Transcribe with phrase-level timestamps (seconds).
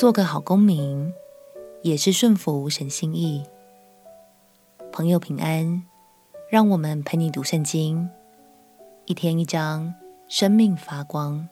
[0.00, 1.12] 做个好公民，
[1.82, 3.44] 也是顺服神心意。
[4.90, 5.82] 朋友平安，
[6.50, 8.08] 让我们陪你读圣经，
[9.04, 9.92] 一天一章，
[10.26, 11.46] 生命发光。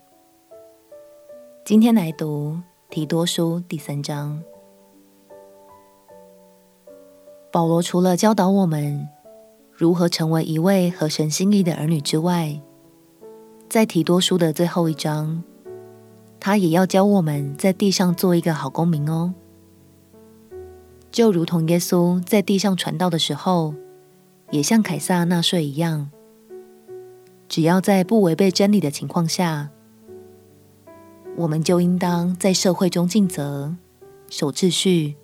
[1.62, 2.58] 今天来读
[2.88, 4.42] 提多书第三章。
[7.52, 9.06] 保罗除了教导我们
[9.74, 12.58] 如何成为一位合神心意的儿女之外，
[13.68, 15.44] 在提多书的最后一章，
[16.40, 19.34] 他也要教我们在地上做一个好公民哦。
[21.10, 23.74] 就如同耶稣在地上传道的时候，
[24.50, 26.10] 也像凯撒纳税一样，
[27.48, 29.70] 只要在不违背真理的情况下，
[31.36, 33.74] 我们就应当在社会中尽责、
[34.28, 35.16] 守秩序、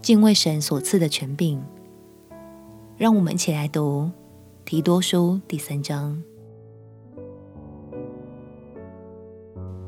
[0.00, 1.62] 敬畏神所赐的权柄。
[2.96, 4.10] 让我们一起来读
[4.64, 6.22] 提多书第三章。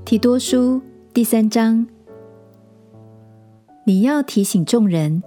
[0.04, 0.82] 提多书
[1.14, 1.86] 第三章，
[3.86, 5.22] 你要提醒众人，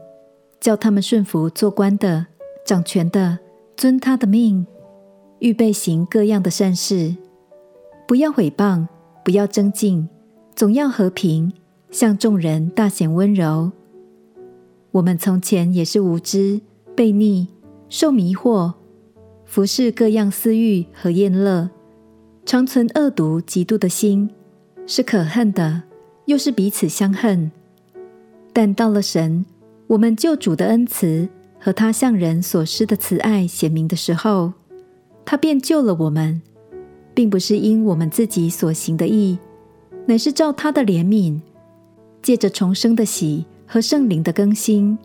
[0.59, 2.27] 叫他们顺服做官的、
[2.63, 3.39] 掌权的，
[3.75, 4.67] 遵他的命，
[5.39, 7.15] 预备行各样的善事，
[8.07, 8.87] 不要毁谤，
[9.25, 10.07] 不要争竞，
[10.55, 11.51] 总要和平，
[11.89, 13.71] 向众人大显温柔。
[14.91, 16.61] 我们从前也是无知、
[16.95, 17.47] 悖逆、
[17.89, 18.73] 受迷惑，
[19.43, 21.71] 服事各样私欲和宴乐，
[22.45, 24.29] 常存恶毒、嫉妒的心。
[24.89, 25.83] 是可恨的，
[26.25, 27.51] 又是彼此相恨。
[28.53, 29.45] 但到了神，
[29.85, 31.27] 我们救主的恩慈
[31.59, 34.53] 和他向人所施的慈爱显明的时候，
[35.25, 36.41] 他便救了我们，
[37.13, 39.37] 并不是因我们自己所行的义，
[40.05, 41.41] 乃是照他的怜悯，
[42.21, 44.97] 借着重生的喜和圣灵的更新。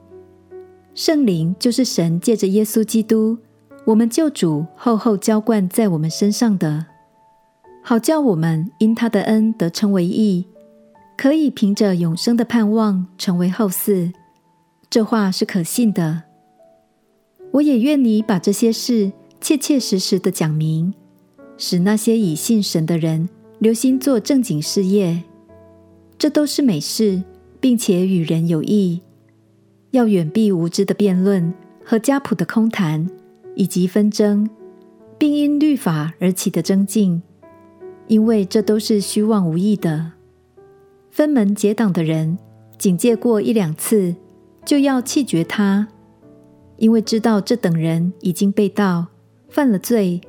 [0.95, 3.37] 圣灵就是神借着耶稣基督，
[3.85, 6.87] 我们救主厚厚浇灌在我们身上的。
[7.83, 10.47] 好叫我们因他的恩得称为义，
[11.17, 14.13] 可以凭着永生的盼望成为后嗣。
[14.89, 16.23] 这话是可信的。
[17.51, 20.95] 我也愿你把这些事切切实实的讲明，
[21.59, 23.29] 使那些以信神的人
[23.59, 25.23] 留心做正经事业。
[26.17, 27.23] 这都是美事，
[27.59, 29.01] 并且与人有益。
[29.91, 31.53] 要远避无知的辩论
[31.85, 33.11] 和家谱的空谈，
[33.57, 34.49] 以及纷争，
[35.19, 37.23] 并因律法而起的争竞。
[38.13, 40.13] 因为这都是虚妄无益的。
[41.11, 42.37] 分门结党的人，
[42.77, 44.15] 警戒过一两次，
[44.67, 45.89] 就要弃绝他，
[46.77, 49.07] 因为知道这等人已经被盗，
[49.49, 50.21] 犯了罪，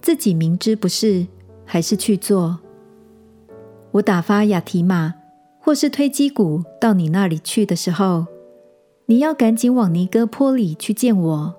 [0.00, 1.26] 自己明知不是，
[1.64, 2.60] 还是去做。
[3.90, 5.14] 我打发亚提玛
[5.58, 8.26] 或是推基古到你那里去的时候，
[9.06, 11.54] 你要赶紧往尼哥坡里去见我，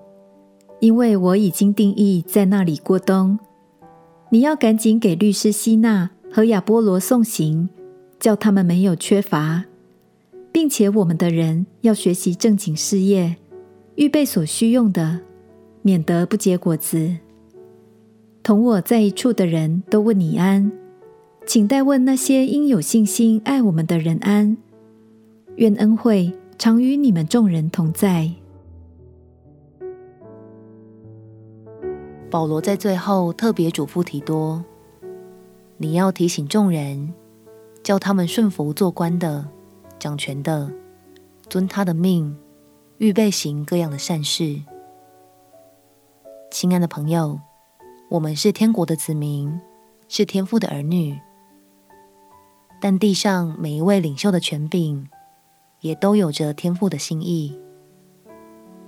[0.80, 3.38] 因为我已经定义在那里过冬。
[4.30, 7.68] 你要赶紧给律师希纳和亚波罗送行，
[8.18, 9.64] 叫他们没有缺乏，
[10.50, 13.36] 并且我们的人要学习正经事业，
[13.94, 15.20] 预备所需用的，
[15.82, 17.16] 免得不结果子。
[18.42, 20.72] 同我在一处的人都问你安，
[21.46, 24.56] 请代问那些因有信心爱我们的人安。
[25.56, 28.30] 愿恩惠常与你们众人同在。
[32.30, 34.64] 保罗在最后特别嘱咐提多
[35.78, 37.14] ：“你要提醒众人，
[37.82, 39.46] 叫他们顺服做官的、
[39.98, 40.70] 掌权的，
[41.48, 42.36] 遵他的命，
[42.98, 44.60] 预备行各样的善事。”
[46.50, 47.38] 亲爱的朋友，
[48.10, 49.60] 我们是天国的子民，
[50.08, 51.16] 是天父的儿女，
[52.80, 55.06] 但地上每一位领袖的权柄，
[55.80, 57.56] 也都有着天父的心意。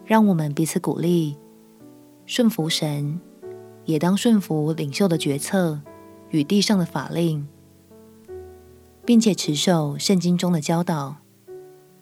[0.04, 1.36] 让我们彼此鼓励，
[2.26, 3.20] 顺服神。
[3.88, 5.80] 也当顺服领袖的决策
[6.28, 7.48] 与地上的法令，
[9.02, 11.16] 并且持守圣经中的教导，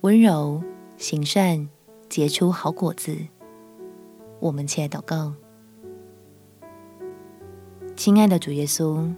[0.01, 0.65] 温柔
[0.97, 1.69] 行善，
[2.09, 3.17] 结出好果子。
[4.41, 5.35] 我们起来祷告，
[7.95, 9.15] 亲爱的主耶稣，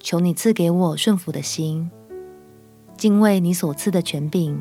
[0.00, 1.88] 求你赐给我顺服的心，
[2.96, 4.60] 敬畏你所赐的权柄，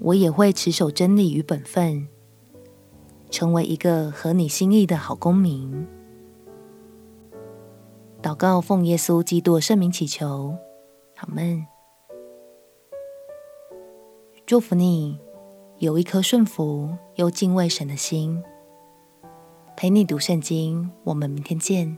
[0.00, 2.08] 我也会持守真理与本分。
[3.32, 5.86] 成为一个合你心意的好公民。
[8.22, 10.54] 祷告，奉耶稣基督圣名祈求，
[11.16, 11.66] 好们。
[14.44, 15.18] 祝福你
[15.78, 18.42] 有一颗顺服又敬畏神的心。
[19.76, 21.96] 陪你读圣经，我们明天见。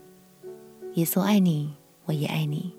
[0.92, 2.76] 耶稣爱你，我也爱你。